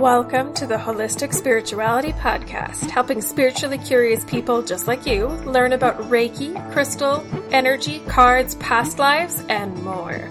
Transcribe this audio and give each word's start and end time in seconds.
Welcome 0.00 0.54
to 0.54 0.66
the 0.66 0.76
Holistic 0.76 1.34
Spirituality 1.34 2.12
Podcast, 2.12 2.88
helping 2.88 3.20
spiritually 3.20 3.76
curious 3.76 4.24
people 4.24 4.62
just 4.62 4.86
like 4.86 5.04
you 5.04 5.26
learn 5.26 5.74
about 5.74 5.98
Reiki, 6.08 6.54
crystal, 6.72 7.22
energy, 7.50 7.98
cards, 8.08 8.54
past 8.54 8.98
lives, 8.98 9.44
and 9.50 9.76
more. 9.82 10.26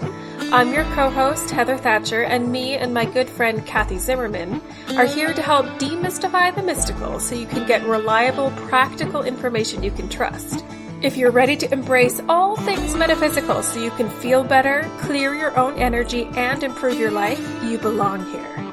I'm 0.50 0.74
your 0.74 0.82
co 0.96 1.08
host, 1.08 1.52
Heather 1.52 1.78
Thatcher, 1.78 2.24
and 2.24 2.50
me 2.50 2.74
and 2.74 2.92
my 2.92 3.04
good 3.04 3.30
friend 3.30 3.64
Kathy 3.64 3.98
Zimmerman 3.98 4.60
are 4.96 5.06
here 5.06 5.32
to 5.32 5.40
help 5.40 5.66
demystify 5.78 6.52
the 6.52 6.64
mystical 6.64 7.20
so 7.20 7.36
you 7.36 7.46
can 7.46 7.64
get 7.64 7.86
reliable, 7.86 8.50
practical 8.66 9.22
information 9.22 9.84
you 9.84 9.92
can 9.92 10.08
trust. 10.08 10.64
If 11.00 11.16
you're 11.16 11.30
ready 11.30 11.56
to 11.58 11.72
embrace 11.72 12.20
all 12.28 12.56
things 12.56 12.96
metaphysical 12.96 13.62
so 13.62 13.80
you 13.80 13.92
can 13.92 14.10
feel 14.10 14.42
better, 14.42 14.90
clear 14.98 15.32
your 15.32 15.56
own 15.56 15.78
energy, 15.78 16.24
and 16.34 16.64
improve 16.64 16.98
your 16.98 17.12
life, 17.12 17.40
you 17.62 17.78
belong 17.78 18.24
here. 18.32 18.69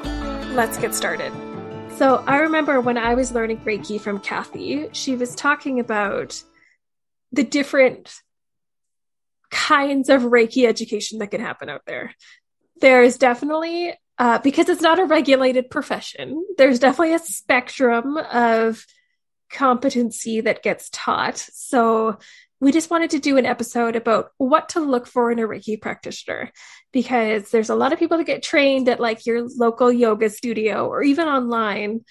Let's 0.57 0.79
get 0.79 0.95
started. 0.95 1.31
So, 1.97 2.23
I 2.25 2.39
remember 2.39 2.81
when 2.81 2.97
I 2.97 3.13
was 3.13 3.31
learning 3.31 3.59
Reiki 3.59 4.01
from 4.01 4.19
Kathy, 4.19 4.89
she 4.91 5.15
was 5.15 5.35
talking 5.35 5.79
about 5.79 6.41
the 7.31 7.43
different 7.43 8.11
kinds 9.51 10.09
of 10.09 10.23
Reiki 10.23 10.67
education 10.67 11.19
that 11.19 11.29
can 11.29 11.41
happen 11.41 11.69
out 11.69 11.83
there. 11.85 12.15
There's 12.81 13.19
definitely, 13.19 13.93
uh, 14.17 14.39
because 14.39 14.67
it's 14.67 14.81
not 14.81 14.97
a 14.97 15.05
regulated 15.05 15.69
profession, 15.69 16.43
there's 16.57 16.79
definitely 16.79 17.13
a 17.13 17.19
spectrum 17.19 18.17
of 18.17 18.83
competency 19.51 20.41
that 20.41 20.63
gets 20.63 20.89
taught. 20.91 21.37
So 21.37 22.17
we 22.59 22.71
just 22.71 22.89
wanted 22.89 23.11
to 23.11 23.19
do 23.19 23.37
an 23.37 23.45
episode 23.45 23.95
about 23.95 24.31
what 24.37 24.69
to 24.69 24.79
look 24.79 25.05
for 25.05 25.31
in 25.31 25.39
a 25.39 25.47
Reiki 25.47 25.79
practitioner 25.79 26.51
because 26.91 27.51
there's 27.51 27.69
a 27.69 27.75
lot 27.75 27.93
of 27.93 27.99
people 27.99 28.17
that 28.17 28.23
get 28.25 28.41
trained 28.41 28.89
at 28.89 28.99
like 28.99 29.25
your 29.25 29.47
local 29.47 29.91
yoga 29.91 30.29
studio 30.29 30.87
or 30.87 31.03
even 31.03 31.27
online. 31.27 32.01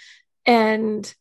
And 0.45 1.12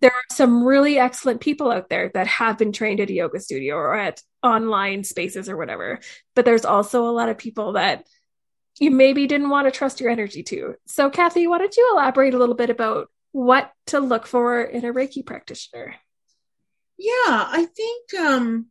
there 0.00 0.10
are 0.10 0.34
some 0.34 0.64
really 0.64 0.98
excellent 0.98 1.40
people 1.40 1.70
out 1.70 1.88
there 1.88 2.10
that 2.14 2.26
have 2.26 2.58
been 2.58 2.72
trained 2.72 2.98
at 2.98 3.10
a 3.10 3.14
yoga 3.14 3.38
studio 3.38 3.76
or 3.76 3.94
at 3.94 4.20
online 4.42 5.04
spaces 5.04 5.48
or 5.48 5.56
whatever. 5.56 6.00
But 6.34 6.44
there's 6.44 6.64
also 6.64 7.06
a 7.06 7.12
lot 7.12 7.28
of 7.28 7.38
people 7.38 7.74
that 7.74 8.04
you 8.80 8.90
maybe 8.90 9.28
didn't 9.28 9.50
want 9.50 9.68
to 9.68 9.70
trust 9.70 10.00
your 10.00 10.10
energy 10.10 10.42
to. 10.42 10.74
So, 10.86 11.10
Kathy, 11.10 11.46
why 11.46 11.58
don't 11.58 11.76
you 11.76 11.90
elaborate 11.92 12.34
a 12.34 12.38
little 12.38 12.56
bit 12.56 12.70
about 12.70 13.08
what 13.30 13.70
to 13.86 14.00
look 14.00 14.26
for 14.26 14.60
in 14.62 14.84
a 14.84 14.92
Reiki 14.92 15.24
practitioner? 15.24 15.94
Yeah, 16.98 17.10
I 17.26 17.66
think 17.74 18.14
um, 18.14 18.66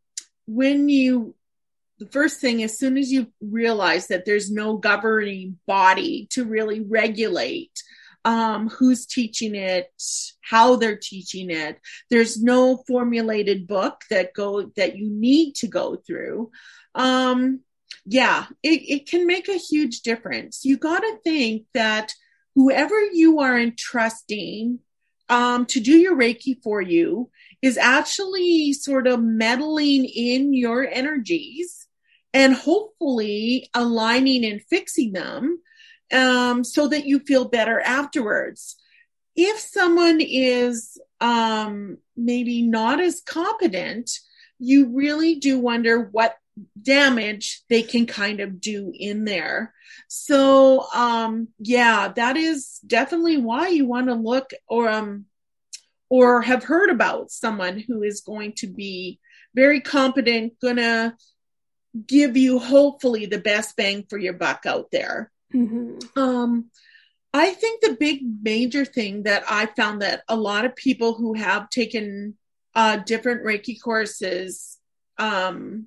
when 0.48 0.90
you, 0.90 1.36
the 2.00 2.08
first 2.08 2.40
thing, 2.40 2.64
as 2.64 2.78
soon 2.78 2.98
as 2.98 3.12
you 3.12 3.28
realize 3.42 4.08
that 4.08 4.26
there's 4.26 4.50
no 4.52 4.78
governing 4.78 5.60
body 5.68 6.28
to 6.32 6.46
really 6.46 6.80
regulate 6.80 7.72
um, 8.24 8.70
who's 8.70 9.06
teaching 9.06 9.56
it, 9.56 9.92
how 10.42 10.76
they're 10.76 11.00
teaching 11.02 11.50
it, 11.50 11.80
there's 12.10 12.42
no 12.42 12.84
formulated 12.88 13.68
book 13.68 14.02
that 14.10 14.34
go 14.34 14.72
that 14.76 14.96
you 14.96 15.10
need 15.10 15.56
to 15.56 15.68
go 15.68 15.96
through. 15.96 16.52
Um, 16.96 17.62
yeah, 18.06 18.46
it, 18.64 18.82
it 18.88 19.10
can 19.10 19.28
make 19.28 19.48
a 19.48 19.58
huge 19.58 20.02
difference. 20.02 20.64
You 20.64 20.78
got 20.78 21.00
to 21.00 21.18
think 21.24 21.66
that 21.74 22.14
whoever 22.56 23.00
you 23.00 23.40
are 23.40 23.58
entrusting 23.58 24.80
um, 25.32 25.66
to 25.68 25.80
do 25.80 25.98
your 25.98 26.16
Reiki 26.16 26.62
for 26.62 26.82
you 26.82 27.32
is 27.62 27.78
actually 27.78 28.74
sort 28.74 29.08
of 29.08 29.24
meddling 29.24 30.06
in 30.06 30.54
your 30.54 30.86
energies 30.86 31.88
and 32.34 32.54
hopefully 32.54 33.70
aligning 33.74 34.46
and 34.46 34.62
fixing 34.70 35.14
them 35.14 35.60
um, 36.14 36.64
so 36.66 36.90
that 36.90 37.06
you 37.06 37.20
feel 37.20 37.46
better 37.46 37.80
afterwards. 37.80 38.76
If 39.36 39.58
someone 39.58 40.20
is 40.20 41.00
um, 41.22 41.98
maybe 42.18 42.62
not 42.62 43.00
as 43.00 43.22
competent, 43.26 44.12
you 44.60 44.90
really 44.94 45.36
do 45.36 45.60
wonder 45.60 46.10
what 46.12 46.36
damage 46.82 47.64
they 47.70 47.82
can 47.82 48.06
kind 48.06 48.42
of 48.42 48.60
do 48.60 48.92
in 48.94 49.24
there. 49.24 49.74
So 50.08 50.86
um 50.94 51.48
yeah, 51.60 52.10
that 52.10 52.38
is 52.38 52.80
definitely 52.86 53.38
why 53.38 53.70
you 53.70 53.86
want 53.86 54.08
to 54.08 54.14
look 54.14 54.52
or 54.68 54.90
um 54.90 55.26
or 56.12 56.42
have 56.42 56.66
heard 56.66 56.90
about 56.90 57.32
someone 57.32 57.80
who 57.80 58.04
is 58.04 58.20
going 58.20 58.52
to 58.52 58.68
be 58.68 59.18
very 59.56 59.80
competent, 59.80 60.60
gonna 60.62 61.16
give 62.06 62.36
you 62.36 62.60
hopefully 62.60 63.26
the 63.26 63.38
best 63.38 63.78
bang 63.78 64.06
for 64.10 64.18
your 64.18 64.34
buck 64.34 64.66
out 64.66 64.92
there. 64.92 65.32
Mm-hmm. 65.54 66.20
Um 66.20 66.70
I 67.34 67.52
think 67.52 67.80
the 67.80 67.96
big 67.98 68.24
major 68.44 68.84
thing 68.84 69.24
that 69.24 69.44
I 69.50 69.68
found 69.68 70.02
that 70.02 70.24
a 70.28 70.36
lot 70.36 70.66
of 70.66 70.76
people 70.76 71.14
who 71.14 71.34
have 71.34 71.70
taken 71.70 72.38
uh, 72.76 72.98
different 72.98 73.44
Reiki 73.44 73.82
courses 73.82 74.78
um, 75.18 75.86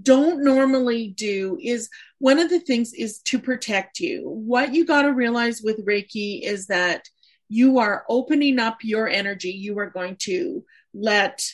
don't 0.00 0.44
normally 0.44 1.08
do 1.08 1.58
is 1.62 1.88
one 2.18 2.38
of 2.38 2.50
the 2.50 2.60
things 2.60 2.92
is 2.92 3.20
to 3.20 3.38
protect 3.38 4.00
you. 4.00 4.28
What 4.28 4.74
you 4.74 4.84
got 4.84 5.02
to 5.02 5.14
realize 5.14 5.62
with 5.62 5.86
Reiki 5.86 6.42
is 6.42 6.66
that 6.66 7.08
you 7.48 7.78
are 7.78 8.04
opening 8.08 8.58
up 8.58 8.78
your 8.82 9.08
energy. 9.08 9.50
You 9.50 9.78
are 9.78 9.90
going 9.90 10.16
to 10.20 10.64
let 10.92 11.44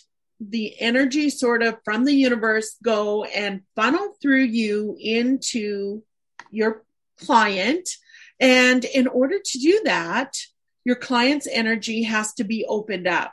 the 0.41 0.81
energy 0.81 1.31
sort 1.31 1.63
of 1.63 1.79
from 1.85 2.05
the 2.05 2.15
universe 2.15 2.77
go 2.83 3.25
and 3.25 3.63
funnel 3.77 4.15
through 4.21 4.43
you 4.43 4.97
into 4.99 6.03
your 6.51 6.85
client. 7.19 7.89
And 8.41 8.85
in 8.85 9.07
order 9.07 9.39
to 9.43 9.59
do 9.59 9.83
that, 9.85 10.37
your 10.85 10.97
client's 10.97 11.47
energy 11.51 12.03
has 12.03 12.35
to 12.35 12.45
be 12.45 12.67
opened 12.69 13.07
up. 13.07 13.33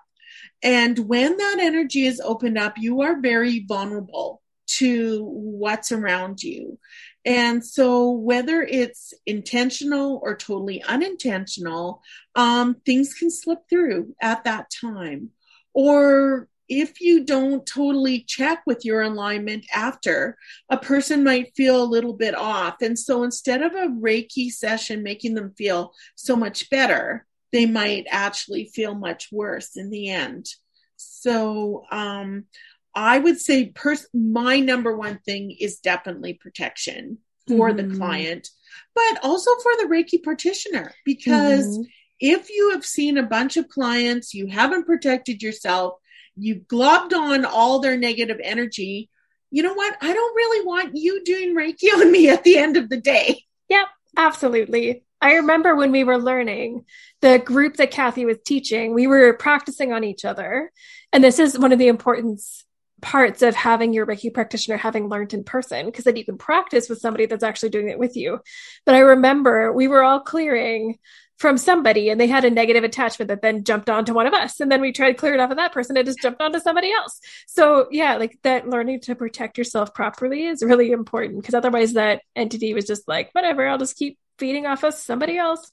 And 0.63 0.97
when 0.99 1.37
that 1.37 1.57
energy 1.59 2.05
is 2.05 2.21
opened 2.21 2.57
up, 2.57 2.77
you 2.77 3.01
are 3.01 3.19
very 3.19 3.65
vulnerable 3.67 4.41
to 4.67 5.25
what's 5.25 5.91
around 5.91 6.43
you. 6.43 6.77
And 7.25 7.63
so, 7.63 8.09
whether 8.11 8.61
it's 8.61 9.13
intentional 9.25 10.19
or 10.23 10.35
totally 10.35 10.81
unintentional, 10.83 12.01
um, 12.35 12.75
things 12.85 13.13
can 13.13 13.29
slip 13.29 13.59
through 13.69 14.15
at 14.21 14.43
that 14.45 14.71
time. 14.81 15.29
Or 15.73 16.47
if 16.67 17.01
you 17.01 17.25
don't 17.25 17.65
totally 17.65 18.21
check 18.21 18.63
with 18.65 18.85
your 18.85 19.01
alignment 19.01 19.65
after, 19.73 20.37
a 20.69 20.77
person 20.77 21.23
might 21.23 21.53
feel 21.55 21.83
a 21.83 21.85
little 21.85 22.13
bit 22.13 22.33
off. 22.33 22.81
And 22.81 22.97
so, 22.97 23.23
instead 23.23 23.61
of 23.61 23.73
a 23.73 23.89
Reiki 23.89 24.49
session 24.49 25.03
making 25.03 25.35
them 25.35 25.53
feel 25.57 25.93
so 26.15 26.35
much 26.35 26.69
better, 26.69 27.27
they 27.51 27.65
might 27.65 28.05
actually 28.09 28.71
feel 28.73 28.95
much 28.95 29.27
worse 29.31 29.75
in 29.75 29.89
the 29.89 30.09
end. 30.09 30.47
So, 30.95 31.83
um, 31.91 32.45
I 32.93 33.19
would 33.19 33.39
say 33.39 33.69
pers- 33.69 34.07
my 34.13 34.59
number 34.59 34.95
one 34.95 35.19
thing 35.19 35.51
is 35.51 35.79
definitely 35.79 36.33
protection 36.33 37.19
for 37.47 37.69
mm-hmm. 37.69 37.89
the 37.89 37.97
client, 37.97 38.49
but 38.93 39.19
also 39.23 39.51
for 39.63 39.71
the 39.77 39.87
Reiki 39.89 40.21
practitioner. 40.21 40.93
Because 41.05 41.67
mm-hmm. 41.67 41.83
if 42.19 42.49
you 42.49 42.71
have 42.71 42.85
seen 42.85 43.17
a 43.17 43.23
bunch 43.23 43.57
of 43.57 43.69
clients, 43.69 44.33
you 44.33 44.47
haven't 44.47 44.85
protected 44.85 45.41
yourself, 45.41 45.95
you've 46.35 46.63
globbed 46.63 47.13
on 47.13 47.45
all 47.45 47.79
their 47.79 47.97
negative 47.97 48.39
energy. 48.43 49.09
You 49.51 49.63
know 49.63 49.73
what? 49.73 49.97
I 50.01 50.13
don't 50.13 50.35
really 50.35 50.65
want 50.65 50.95
you 50.95 51.23
doing 51.23 51.55
Reiki 51.55 51.93
on 51.93 52.11
me 52.11 52.29
at 52.29 52.43
the 52.43 52.57
end 52.57 52.77
of 52.77 52.89
the 52.89 52.97
day. 52.97 53.43
Yep, 53.69 53.87
absolutely. 54.17 55.03
I 55.21 55.35
remember 55.35 55.75
when 55.75 55.91
we 55.91 56.03
were 56.03 56.17
learning 56.17 56.85
the 57.21 57.37
group 57.37 57.77
that 57.77 57.91
Kathy 57.91 58.25
was 58.25 58.37
teaching, 58.43 58.93
we 58.93 59.05
were 59.05 59.33
practicing 59.33 59.93
on 59.93 60.03
each 60.03 60.25
other. 60.25 60.71
And 61.13 61.23
this 61.23 61.37
is 61.37 61.59
one 61.59 61.71
of 61.71 61.79
the 61.79 61.87
importance 61.87 62.65
parts 63.01 63.41
of 63.41 63.55
having 63.55 63.93
your 63.93 64.05
Reiki 64.05 64.33
practitioner 64.33 64.77
having 64.77 65.09
learned 65.09 65.33
in 65.33 65.43
person 65.43 65.87
because 65.87 66.05
then 66.05 66.15
you 66.15 66.25
can 66.25 66.37
practice 66.37 66.87
with 66.87 66.99
somebody 66.99 67.25
that's 67.25 67.43
actually 67.43 67.69
doing 67.69 67.89
it 67.89 67.99
with 67.99 68.15
you. 68.15 68.39
But 68.85 68.95
I 68.95 68.99
remember 68.99 69.73
we 69.73 69.87
were 69.87 70.03
all 70.03 70.19
clearing 70.19 70.99
from 71.41 71.57
somebody 71.57 72.09
and 72.09 72.21
they 72.21 72.27
had 72.27 72.45
a 72.45 72.51
negative 72.51 72.83
attachment 72.83 73.29
that 73.29 73.41
then 73.41 73.63
jumped 73.63 73.89
onto 73.89 74.13
one 74.13 74.27
of 74.27 74.33
us. 74.33 74.59
And 74.59 74.71
then 74.71 74.79
we 74.79 74.91
tried 74.91 75.13
to 75.13 75.17
clear 75.17 75.33
it 75.33 75.39
off 75.39 75.49
of 75.49 75.57
that 75.57 75.73
person 75.73 75.97
and 75.97 76.05
just 76.05 76.21
jumped 76.21 76.39
onto 76.39 76.59
somebody 76.59 76.91
else. 76.91 77.19
So 77.47 77.87
yeah, 77.89 78.17
like 78.17 78.37
that 78.43 78.69
learning 78.69 79.01
to 79.01 79.15
protect 79.15 79.57
yourself 79.57 79.93
properly 79.93 80.45
is 80.45 80.61
really 80.61 80.91
important 80.91 81.41
because 81.41 81.55
otherwise 81.55 81.93
that 81.93 82.21
entity 82.35 82.75
was 82.75 82.85
just 82.85 83.07
like, 83.07 83.31
whatever, 83.31 83.67
I'll 83.67 83.79
just 83.79 83.97
keep 83.97 84.19
feeding 84.37 84.67
off 84.67 84.83
of 84.83 84.93
somebody 84.93 85.37
else. 85.37 85.71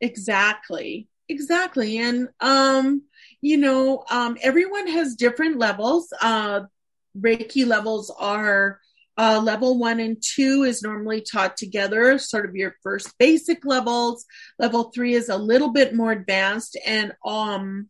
Exactly. 0.00 1.06
Exactly. 1.32 1.98
And 1.98 2.28
um 2.40 3.02
you 3.44 3.56
know, 3.56 4.04
um, 4.08 4.36
everyone 4.40 4.86
has 4.86 5.16
different 5.16 5.58
levels. 5.58 6.12
Uh, 6.22 6.60
Reiki 7.18 7.66
levels 7.66 8.08
are 8.16 8.78
uh, 9.18 9.40
level 9.42 9.78
one 9.78 9.98
and 9.98 10.16
two 10.22 10.62
is 10.62 10.80
normally 10.80 11.22
taught 11.22 11.56
together, 11.56 12.18
sort 12.18 12.48
of 12.48 12.54
your 12.54 12.76
first 12.84 13.12
basic 13.18 13.64
levels. 13.64 14.24
Level 14.60 14.92
three 14.94 15.14
is 15.14 15.28
a 15.28 15.36
little 15.36 15.72
bit 15.72 15.92
more 15.92 16.12
advanced, 16.12 16.78
and 16.86 17.12
um, 17.26 17.88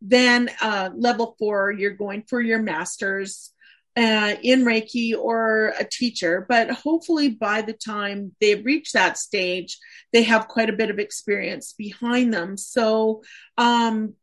then 0.00 0.48
uh, 0.62 0.88
level 0.96 1.36
four, 1.38 1.72
you're 1.72 1.90
going 2.04 2.24
for 2.26 2.40
your 2.40 2.62
masters. 2.62 3.52
Uh, 3.96 4.34
in 4.42 4.64
Reiki 4.64 5.16
or 5.16 5.72
a 5.78 5.84
teacher, 5.84 6.44
but 6.48 6.70
hopefully 6.70 7.30
by 7.30 7.62
the 7.62 7.72
time 7.72 8.34
they 8.40 8.56
reach 8.56 8.92
that 8.92 9.16
stage, 9.16 9.78
they 10.12 10.22
have 10.24 10.48
quite 10.48 10.68
a 10.68 10.74
bit 10.74 10.90
of 10.90 10.98
experience 10.98 11.72
behind 11.72 12.34
them. 12.34 12.56
So 12.58 13.22
um, 13.56 14.14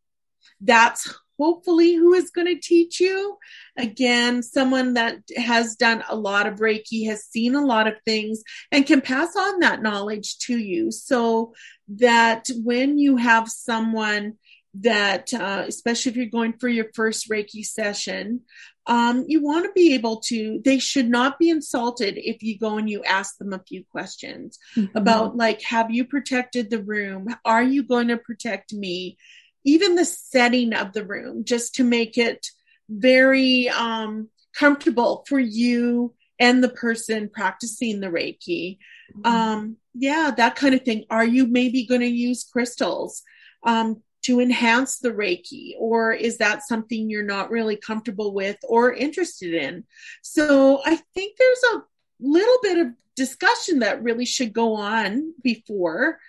that's 0.61 1.13
hopefully 1.39 1.95
who 1.95 2.13
is 2.13 2.29
going 2.29 2.47
to 2.47 2.61
teach 2.61 2.99
you. 2.99 3.37
Again, 3.75 4.43
someone 4.43 4.93
that 4.93 5.17
has 5.35 5.75
done 5.75 6.03
a 6.07 6.15
lot 6.15 6.45
of 6.45 6.59
Reiki, 6.59 7.07
has 7.07 7.25
seen 7.25 7.55
a 7.55 7.65
lot 7.65 7.87
of 7.87 7.95
things, 8.05 8.43
and 8.71 8.85
can 8.85 9.01
pass 9.01 9.35
on 9.35 9.59
that 9.61 9.81
knowledge 9.81 10.37
to 10.39 10.57
you 10.57 10.91
so 10.91 11.53
that 11.87 12.47
when 12.63 12.99
you 12.99 13.17
have 13.17 13.49
someone 13.49 14.37
that, 14.75 15.33
uh, 15.33 15.65
especially 15.67 16.11
if 16.11 16.15
you're 16.17 16.25
going 16.25 16.53
for 16.53 16.67
your 16.67 16.87
first 16.95 17.29
Reiki 17.29 17.63
session, 17.63 18.41
um, 18.87 19.23
you 19.27 19.41
want 19.41 19.65
to 19.65 19.71
be 19.71 19.93
able 19.93 20.19
to, 20.21 20.61
they 20.65 20.79
should 20.79 21.09
not 21.09 21.39
be 21.39 21.49
insulted 21.49 22.17
if 22.17 22.43
you 22.43 22.57
go 22.57 22.77
and 22.77 22.89
you 22.89 23.03
ask 23.03 23.37
them 23.37 23.53
a 23.53 23.63
few 23.67 23.83
questions 23.91 24.59
mm-hmm. 24.75 24.97
about, 24.97 25.37
like, 25.37 25.61
have 25.61 25.91
you 25.91 26.05
protected 26.05 26.69
the 26.69 26.81
room? 26.81 27.27
Are 27.45 27.63
you 27.63 27.83
going 27.83 28.09
to 28.09 28.17
protect 28.17 28.73
me? 28.73 29.17
Even 29.63 29.95
the 29.95 30.05
setting 30.05 30.73
of 30.73 30.91
the 30.91 31.05
room, 31.05 31.45
just 31.45 31.75
to 31.75 31.83
make 31.83 32.17
it 32.17 32.47
very 32.89 33.69
um, 33.69 34.29
comfortable 34.53 35.23
for 35.29 35.39
you 35.39 36.13
and 36.39 36.61
the 36.61 36.69
person 36.69 37.29
practicing 37.29 38.01
the 38.01 38.07
Reiki. 38.07 38.79
Mm-hmm. 39.15 39.25
Um, 39.25 39.77
yeah, 39.93 40.31
that 40.35 40.55
kind 40.55 40.75
of 40.75 40.81
thing. 40.81 41.05
Are 41.09 41.25
you 41.25 41.47
maybe 41.47 41.85
going 41.85 42.01
to 42.01 42.07
use 42.07 42.43
crystals? 42.43 43.21
Um, 43.63 44.01
to 44.23 44.39
enhance 44.39 44.99
the 44.99 45.11
Reiki, 45.11 45.73
or 45.77 46.13
is 46.13 46.37
that 46.37 46.65
something 46.65 47.09
you're 47.09 47.23
not 47.23 47.51
really 47.51 47.75
comfortable 47.75 48.33
with 48.33 48.57
or 48.63 48.93
interested 48.93 49.53
in? 49.53 49.83
So 50.21 50.81
I 50.85 50.95
think 51.13 51.37
there's 51.37 51.63
a 51.75 51.83
little 52.19 52.57
bit 52.61 52.77
of 52.79 52.87
discussion 53.15 53.79
that 53.79 54.01
really 54.01 54.25
should 54.25 54.53
go 54.53 54.75
on 54.75 55.33
before, 55.43 56.19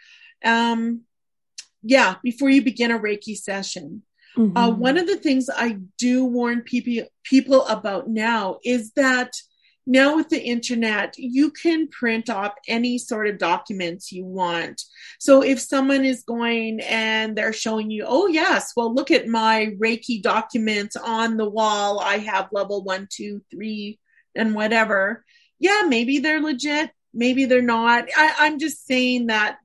um, 0.44 1.02
yeah, 1.82 2.17
before 2.23 2.50
you 2.50 2.62
begin 2.62 2.91
a 2.91 2.99
Reiki 2.99 3.37
session. 3.37 4.02
Mm-hmm. 4.37 4.56
Uh, 4.56 4.70
one 4.70 4.99
of 4.99 5.06
the 5.06 5.17
things 5.17 5.49
I 5.49 5.79
do 5.96 6.25
warn 6.25 6.62
people 6.62 7.06
people 7.23 7.64
about 7.67 8.08
now 8.08 8.58
is 8.64 8.91
that 8.93 9.32
now 9.86 10.16
with 10.16 10.31
the 10.31 10.42
internet, 10.42 11.14
you 11.19 11.50
can 11.50 11.88
print 11.88 12.31
off 12.31 12.54
any 12.66 12.96
sort 12.98 13.28
of 13.28 13.38
documents 13.38 14.12
you 14.12 14.25
want. 14.25 14.82
So 15.19 15.42
if 15.42 15.60
someone 15.60 16.04
is 16.04 16.22
going 16.22 16.81
and 16.81 17.36
they're 17.36 17.52
showing 17.52 17.90
you, 17.90 18.04
oh, 18.06 18.26
yes, 18.26 18.72
well, 18.76 18.94
look 18.94 19.10
at 19.10 19.28
my 19.28 19.75
Reiki 19.78 20.22
documents 20.22 20.96
on 20.96 21.36
the 21.36 21.48
wall. 21.48 22.00
I 22.00 22.19
have 22.19 22.48
level 22.52 22.82
one, 22.82 23.08
two, 23.10 23.42
three, 23.50 23.98
and 24.34 24.54
whatever. 24.54 25.25
Yeah, 25.58 25.82
maybe 25.86 26.19
they're 26.19 26.40
legit. 26.40 26.90
Maybe 27.12 27.44
they're 27.44 27.62
not. 27.62 28.08
I, 28.16 28.34
I'm 28.40 28.58
just 28.58 28.86
saying 28.86 29.26
that 29.26 29.58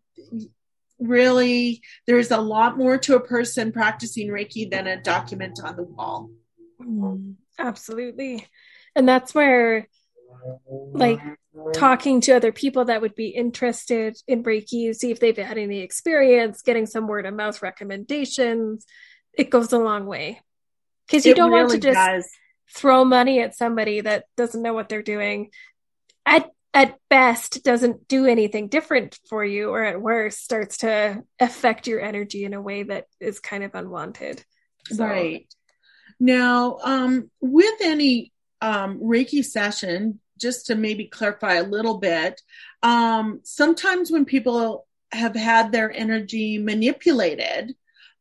really 1.00 1.81
there's 2.07 2.30
a 2.30 2.38
lot 2.38 2.77
more 2.77 2.98
to 2.98 3.16
a 3.16 3.25
person 3.25 3.71
practicing 3.71 4.27
Reiki 4.27 4.69
than 4.69 4.86
a 4.86 5.01
document 5.01 5.60
on 5.63 5.77
the 5.77 5.83
wall. 5.83 6.30
Mm, 6.81 7.36
absolutely. 7.57 8.45
And 8.95 9.07
that's 9.07 9.33
where 9.33 9.88
like 10.91 11.19
talking 11.74 12.21
to 12.21 12.33
other 12.33 12.51
people 12.51 12.86
that 12.86 13.01
would 13.01 13.15
be 13.15 13.30
interested 13.30 14.18
in 14.27 14.44
Reiki, 14.44 14.94
see 14.95 15.12
if 15.12 15.19
they've 15.19 15.38
had 15.38 15.57
any 15.57 15.80
experience, 15.80 16.62
getting 16.62 16.86
some 16.86 17.07
word 17.07 17.25
of 17.25 17.33
mouth 17.33 17.62
recommendations. 17.62 18.86
It 19.33 19.50
goes 19.50 19.74
a 19.74 19.77
long 19.77 20.06
way 20.06 20.41
because 21.07 21.25
you 21.25 21.33
it 21.33 21.36
don't 21.36 21.51
really 21.51 21.63
want 21.63 21.81
to 21.81 21.88
just 21.88 21.95
does. 21.95 22.30
throw 22.74 23.06
money 23.06 23.41
at 23.41 23.56
somebody 23.56 24.01
that 24.01 24.25
doesn't 24.38 24.62
know 24.62 24.74
what 24.74 24.89
they're 24.89 25.01
doing. 25.01 25.50
At 26.25 26.50
at 26.74 26.97
best, 27.09 27.63
doesn't 27.63 28.07
do 28.07 28.25
anything 28.27 28.68
different 28.68 29.18
for 29.27 29.44
you, 29.44 29.69
or 29.69 29.83
at 29.83 30.01
worst, 30.01 30.44
starts 30.44 30.77
to 30.77 31.24
affect 31.39 31.88
your 31.88 32.00
energy 32.00 32.45
in 32.45 32.53
a 32.53 32.62
way 32.62 32.83
that 32.83 33.06
is 33.19 33.39
kind 33.39 33.63
of 33.63 33.74
unwanted. 33.74 34.44
So. 34.85 35.06
Right 35.06 35.47
now, 36.19 36.77
um, 36.83 37.31
with 37.42 37.81
any 37.81 38.31
um, 38.62 39.00
Reiki 39.00 39.44
session, 39.44 40.19
just 40.39 40.68
to 40.68 40.75
maybe 40.75 41.06
clarify 41.06 41.56
a 41.56 41.63
little 41.63 41.97
bit, 41.97 42.41
um, 42.83 43.41
sometimes 43.44 44.12
when 44.12 44.25
people 44.25 44.88
have 45.12 45.36
had 45.36 45.71
their 45.71 45.91
energy 45.91 46.57
manipulated, 46.57 47.75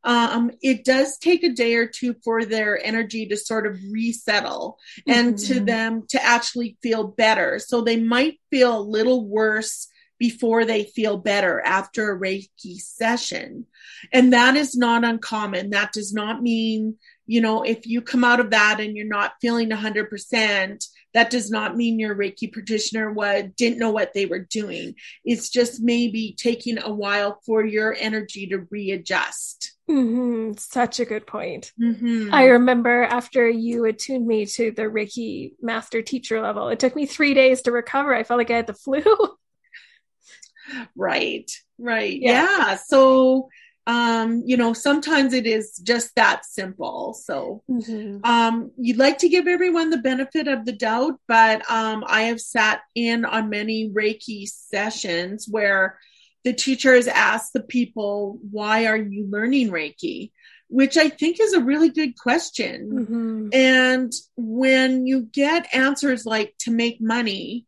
um, 0.04 0.50
it 0.62 0.84
does 0.84 1.18
take 1.18 1.42
a 1.42 1.50
day 1.50 1.74
or 1.74 1.86
two 1.86 2.14
for 2.24 2.44
their 2.44 2.82
energy 2.84 3.26
to 3.26 3.36
sort 3.36 3.66
of 3.66 3.78
resettle 3.90 4.78
mm-hmm. 5.00 5.18
and 5.18 5.38
to 5.38 5.54
mm-hmm. 5.54 5.64
them 5.64 6.04
to 6.08 6.24
actually 6.24 6.76
feel 6.82 7.04
better. 7.04 7.58
So 7.58 7.80
they 7.80 7.96
might 7.96 8.40
feel 8.50 8.78
a 8.78 8.80
little 8.80 9.26
worse 9.26 9.88
before 10.18 10.64
they 10.64 10.84
feel 10.84 11.16
better 11.16 11.60
after 11.60 12.12
a 12.12 12.18
Reiki 12.18 12.78
session. 12.78 13.66
And 14.12 14.32
that 14.32 14.56
is 14.56 14.76
not 14.76 15.04
uncommon. 15.04 15.70
That 15.70 15.92
does 15.92 16.12
not 16.12 16.42
mean, 16.42 16.96
you 17.26 17.40
know, 17.40 17.62
if 17.62 17.86
you 17.86 18.02
come 18.02 18.24
out 18.24 18.40
of 18.40 18.50
that 18.50 18.80
and 18.80 18.96
you're 18.96 19.06
not 19.06 19.34
feeling 19.40 19.70
100%, 19.70 20.88
that 21.18 21.30
does 21.30 21.50
not 21.50 21.76
mean 21.76 21.98
your 21.98 22.14
Reiki 22.14 22.52
practitioner 22.52 23.10
what 23.10 23.56
didn't 23.56 23.80
know 23.80 23.90
what 23.90 24.14
they 24.14 24.24
were 24.24 24.38
doing. 24.38 24.94
It's 25.24 25.50
just 25.50 25.82
maybe 25.82 26.36
taking 26.38 26.80
a 26.80 26.92
while 26.92 27.40
for 27.44 27.66
your 27.66 27.92
energy 27.98 28.46
to 28.46 28.68
readjust. 28.70 29.72
Mm-hmm. 29.90 30.52
Such 30.58 31.00
a 31.00 31.04
good 31.04 31.26
point. 31.26 31.72
Mm-hmm. 31.80 32.32
I 32.32 32.44
remember 32.44 33.02
after 33.02 33.48
you 33.48 33.84
attuned 33.86 34.28
me 34.28 34.46
to 34.46 34.70
the 34.70 34.82
Reiki 34.82 35.54
master 35.60 36.02
teacher 36.02 36.40
level, 36.40 36.68
it 36.68 36.78
took 36.78 36.94
me 36.94 37.04
three 37.04 37.34
days 37.34 37.62
to 37.62 37.72
recover. 37.72 38.14
I 38.14 38.22
felt 38.22 38.38
like 38.38 38.52
I 38.52 38.56
had 38.56 38.68
the 38.68 38.74
flu. 38.74 39.02
right, 40.94 41.50
right. 41.80 42.16
Yeah. 42.16 42.58
yeah. 42.58 42.76
So 42.76 43.48
um, 43.88 44.42
you 44.44 44.58
know, 44.58 44.74
sometimes 44.74 45.32
it 45.32 45.46
is 45.46 45.78
just 45.78 46.14
that 46.14 46.44
simple. 46.44 47.14
So, 47.14 47.62
mm-hmm. 47.70 48.18
um, 48.22 48.70
you'd 48.76 48.98
like 48.98 49.16
to 49.18 49.30
give 49.30 49.48
everyone 49.48 49.88
the 49.88 49.96
benefit 49.96 50.46
of 50.46 50.66
the 50.66 50.74
doubt, 50.74 51.18
but 51.26 51.68
um, 51.70 52.04
I 52.06 52.24
have 52.24 52.38
sat 52.38 52.82
in 52.94 53.24
on 53.24 53.48
many 53.48 53.88
Reiki 53.88 54.46
sessions 54.46 55.48
where 55.50 55.98
the 56.44 56.52
teacher 56.52 56.94
has 56.94 57.08
asked 57.08 57.54
the 57.54 57.62
people, 57.62 58.38
"Why 58.50 58.86
are 58.86 58.96
you 58.98 59.26
learning 59.26 59.70
Reiki?" 59.70 60.32
Which 60.68 60.98
I 60.98 61.08
think 61.08 61.40
is 61.40 61.54
a 61.54 61.64
really 61.64 61.88
good 61.88 62.18
question. 62.18 62.90
Mm-hmm. 62.92 63.48
And 63.54 64.12
when 64.36 65.06
you 65.06 65.22
get 65.22 65.74
answers 65.74 66.26
like 66.26 66.52
to 66.60 66.70
make 66.70 67.00
money, 67.00 67.64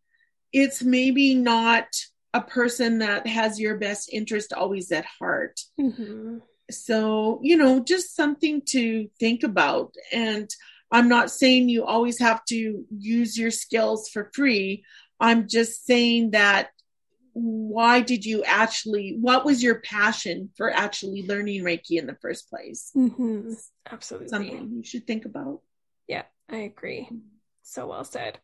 it's 0.52 0.82
maybe 0.82 1.34
not 1.34 1.86
a 2.32 2.40
person 2.40 2.98
that 2.98 3.26
has 3.26 3.58
your 3.58 3.76
best 3.76 4.08
interest 4.12 4.52
always 4.52 4.92
at 4.92 5.04
heart. 5.04 5.60
Mm-hmm. 5.80 6.38
So, 6.70 7.40
you 7.42 7.56
know, 7.56 7.80
just 7.80 8.14
something 8.14 8.62
to 8.66 9.08
think 9.18 9.42
about. 9.42 9.94
And 10.12 10.48
I'm 10.92 11.08
not 11.08 11.30
saying 11.30 11.68
you 11.68 11.84
always 11.84 12.20
have 12.20 12.44
to 12.46 12.84
use 12.90 13.36
your 13.36 13.50
skills 13.50 14.08
for 14.08 14.30
free. 14.34 14.84
I'm 15.18 15.48
just 15.48 15.84
saying 15.84 16.30
that 16.32 16.70
why 17.32 18.00
did 18.00 18.24
you 18.24 18.42
actually, 18.44 19.16
what 19.20 19.44
was 19.44 19.62
your 19.62 19.80
passion 19.80 20.50
for 20.56 20.70
actually 20.70 21.22
learning 21.22 21.62
Reiki 21.62 21.92
in 21.92 22.06
the 22.06 22.16
first 22.20 22.50
place? 22.50 22.90
Mm-hmm. 22.96 23.52
Absolutely. 23.90 24.28
Something 24.28 24.70
you 24.76 24.84
should 24.84 25.06
think 25.06 25.24
about. 25.24 25.60
Yeah, 26.08 26.24
I 26.48 26.58
agree. 26.58 27.08
So 27.62 27.86
well 27.86 28.04
said. 28.04 28.38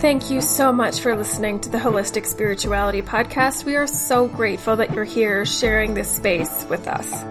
Thank 0.00 0.30
you 0.30 0.40
so 0.40 0.72
much 0.72 1.00
for 1.00 1.16
listening 1.16 1.58
to 1.60 1.68
the 1.68 1.78
Holistic 1.78 2.26
Spirituality 2.26 3.02
Podcast. 3.02 3.64
We 3.64 3.76
are 3.76 3.86
so 3.86 4.28
grateful 4.28 4.76
that 4.76 4.94
you're 4.94 5.04
here 5.04 5.44
sharing 5.44 5.94
this 5.94 6.10
space 6.10 6.64
with 6.68 6.86
us. 6.86 7.24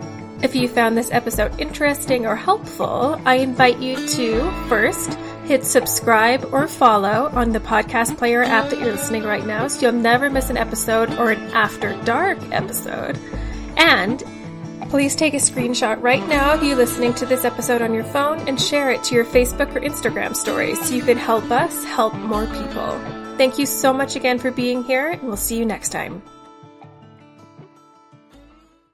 If 0.44 0.56
you 0.56 0.68
found 0.68 0.98
this 0.98 1.12
episode 1.12 1.60
interesting 1.60 2.26
or 2.26 2.36
helpful, 2.36 3.22
I 3.26 3.36
invite 3.36 3.80
you 3.80 3.96
to 4.08 4.52
first 4.68 5.14
hit 5.46 5.64
subscribe 5.64 6.50
or 6.52 6.68
follow 6.68 7.30
on 7.34 7.52
the 7.52 7.60
podcast 7.60 8.18
player 8.18 8.44
app 8.44 8.70
that 8.72 8.80
you're 8.80 8.92
listening 8.92 9.24
right 9.24 9.46
now 9.46 9.68
so 9.68 9.82
you'll 9.82 10.02
never 10.02 10.30
miss 10.30 10.50
an 10.50 10.58
episode 10.58 11.14
or 11.20 11.32
an 11.32 11.42
after 11.52 11.96
dark 12.04 12.40
episode. 12.52 13.18
And 13.78 14.24
Please 14.96 15.14
take 15.14 15.34
a 15.34 15.38
screenshot 15.40 16.02
right 16.02 16.26
now 16.26 16.54
of 16.54 16.64
you 16.64 16.74
listening 16.74 17.14
to 17.16 17.26
this 17.26 17.44
episode 17.44 17.82
on 17.82 17.94
your 17.94 18.06
phone 18.06 18.40
and 18.48 18.60
share 18.60 18.92
it 18.92 19.04
to 19.04 19.14
your 19.14 19.26
Facebook 19.26 19.76
or 19.76 19.82
Instagram 19.82 20.34
stories 20.34 20.80
so 20.82 20.96
you 20.96 21.04
can 21.04 21.18
help 21.18 21.52
us 21.52 21.84
help 21.84 22.14
more 22.14 22.46
people. 22.46 22.98
Thank 23.36 23.60
you 23.60 23.66
so 23.66 23.92
much 23.92 24.16
again 24.16 24.40
for 24.40 24.52
being 24.52 24.86
here, 24.86 25.10
and 25.10 25.24
we'll 25.24 25.36
see 25.36 25.58
you 25.58 25.66
next 25.66 25.90
time. 25.90 26.22